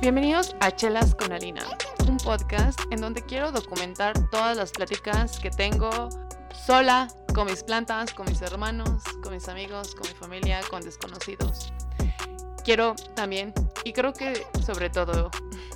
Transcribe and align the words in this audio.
Bienvenidos 0.00 0.54
a 0.60 0.70
Chelas 0.70 1.16
con 1.16 1.32
Alina, 1.32 1.66
un 2.08 2.18
podcast 2.18 2.80
en 2.92 3.00
donde 3.00 3.20
quiero 3.20 3.50
documentar 3.50 4.16
todas 4.30 4.56
las 4.56 4.70
pláticas 4.70 5.40
que 5.40 5.50
tengo 5.50 5.90
sola, 6.54 7.08
con 7.34 7.46
mis 7.46 7.64
plantas, 7.64 8.14
con 8.14 8.26
mis 8.26 8.40
hermanos, 8.40 9.02
con 9.24 9.34
mis 9.34 9.48
amigos, 9.48 9.96
con 9.96 10.08
mi 10.08 10.14
familia, 10.14 10.60
con 10.70 10.82
desconocidos. 10.82 11.72
Quiero 12.64 12.94
también, 13.16 13.52
y 13.82 13.92
creo 13.92 14.12
que 14.12 14.46
sobre 14.64 14.88
todo 14.88 15.32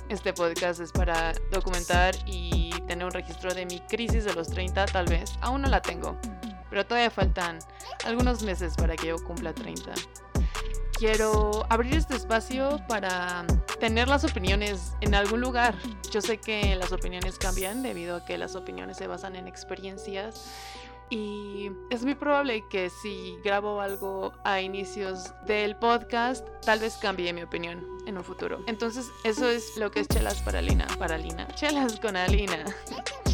este 0.07 0.31
podcast 0.31 0.79
es 0.79 0.93
para 0.93 1.33
documentar 1.51 2.15
y 2.25 2.71
tener 2.87 3.05
un 3.05 3.11
registro 3.11 3.53
de 3.53 3.65
mi 3.65 3.81
crisis 3.81 4.23
de 4.23 4.33
los 4.33 4.47
30, 4.47 4.85
tal 4.85 5.05
vez. 5.05 5.33
Aún 5.41 5.63
no 5.63 5.67
la 5.67 5.81
tengo, 5.81 6.17
pero 6.69 6.85
todavía 6.85 7.11
faltan 7.11 7.59
algunos 8.05 8.41
meses 8.41 8.75
para 8.77 8.95
que 8.95 9.07
yo 9.07 9.17
cumpla 9.25 9.53
30 9.53 9.91
quiero 11.03 11.65
abrir 11.69 11.95
este 11.95 12.15
espacio 12.15 12.79
para 12.87 13.45
tener 13.83 14.07
las 14.07 14.23
opiniones 14.23 14.93
en 15.01 15.13
algún 15.13 15.41
lugar. 15.41 15.75
Yo 16.09 16.21
sé 16.21 16.37
que 16.37 16.73
las 16.77 16.93
opiniones 16.93 17.37
cambian 17.37 17.83
debido 17.83 18.15
a 18.15 18.23
que 18.23 18.37
las 18.37 18.55
opiniones 18.55 18.95
se 18.95 19.07
basan 19.07 19.35
en 19.35 19.45
experiencias 19.45 20.45
y 21.09 21.69
es 21.89 22.05
muy 22.05 22.15
probable 22.15 22.63
que 22.69 22.89
si 22.89 23.35
grabo 23.43 23.81
algo 23.81 24.31
a 24.45 24.61
inicios 24.61 25.33
del 25.45 25.75
podcast, 25.75 26.47
tal 26.61 26.79
vez 26.79 26.95
cambie 26.95 27.33
mi 27.33 27.43
opinión 27.43 27.85
en 28.07 28.17
un 28.17 28.23
futuro. 28.23 28.63
Entonces, 28.67 29.11
eso 29.25 29.49
es 29.49 29.75
lo 29.75 29.91
que 29.91 29.99
es 29.99 30.07
Chelas 30.07 30.41
para 30.43 30.61
Lina. 30.61 30.87
Para 30.97 31.17
Lina. 31.17 31.45
Chelas 31.49 31.99
con 31.99 32.15
Alina. 32.15 32.63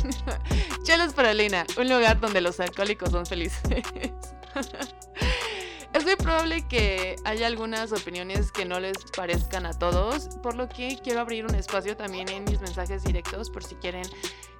Chelas 0.83 1.13
para 1.13 1.31
Lina. 1.35 1.63
Un 1.77 1.89
lugar 1.89 2.19
donde 2.19 2.41
los 2.41 2.59
alcohólicos 2.59 3.11
son 3.11 3.27
felices. 3.27 3.83
Muy 6.09 6.15
probable 6.15 6.67
que 6.67 7.17
haya 7.23 7.45
algunas 7.45 7.91
opiniones 7.91 8.51
que 8.51 8.65
no 8.65 8.79
les 8.79 8.97
parezcan 9.15 9.67
a 9.67 9.77
todos, 9.77 10.37
por 10.41 10.55
lo 10.55 10.67
que 10.67 10.97
quiero 11.03 11.19
abrir 11.19 11.45
un 11.45 11.53
espacio 11.53 11.95
también 11.95 12.29
en 12.29 12.45
mis 12.45 12.59
mensajes 12.59 13.03
directos 13.03 13.51
por 13.51 13.63
si 13.63 13.75
quieren 13.75 14.01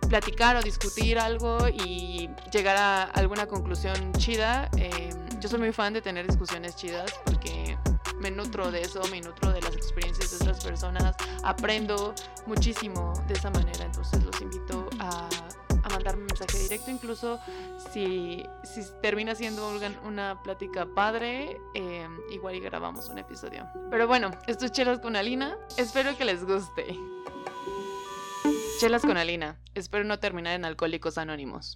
platicar 0.07 0.57
o 0.57 0.61
discutir 0.61 1.17
algo 1.17 1.57
y 1.67 2.29
llegar 2.53 2.77
a 2.77 3.01
alguna 3.01 3.47
conclusión 3.47 4.13
chida. 4.13 4.69
Em, 4.77 5.09
yo 5.39 5.49
soy 5.49 5.57
muy 5.57 5.73
fan 5.73 5.91
de 5.91 6.03
tener 6.03 6.27
discusiones 6.27 6.75
chidas 6.75 7.11
porque 7.25 7.75
me 8.19 8.29
nutro 8.29 8.69
de 8.69 8.81
eso, 8.81 9.01
me 9.09 9.19
nutro 9.19 9.51
de 9.51 9.59
las 9.59 9.75
experiencias 9.75 10.29
de 10.29 10.35
otras 10.35 10.63
personas, 10.63 11.15
aprendo 11.41 12.13
muchísimo 12.45 13.11
de 13.27 13.33
esa 13.33 13.49
manera, 13.49 13.85
entonces 13.85 14.23
los 14.23 14.39
invito 14.39 14.87
a 14.99 15.27
a 15.83 15.89
mandarme 15.89 16.21
un 16.21 16.27
mensaje 16.27 16.57
directo, 16.57 16.91
incluso 16.91 17.39
si, 17.91 18.43
si 18.63 18.81
termina 19.01 19.35
siendo 19.35 19.71
una 20.05 20.41
plática 20.43 20.85
padre, 20.85 21.57
em, 21.73 22.19
igual 22.31 22.55
y 22.55 22.59
grabamos 22.59 23.09
un 23.09 23.17
episodio. 23.17 23.67
Pero 23.89 24.07
bueno, 24.07 24.31
esto 24.47 24.65
es 24.65 24.71
Chelas 24.71 24.99
con 24.99 25.15
Alina, 25.15 25.57
espero 25.77 26.17
que 26.17 26.25
les 26.25 26.43
guste. 26.43 26.95
Chelas 28.79 29.01
con 29.01 29.17
Alina, 29.17 29.57
espero 29.75 30.03
no 30.05 30.19
terminar 30.19 30.53
en 30.53 30.63
Alcohólicos 30.65 31.17
Anónimos. 31.17 31.67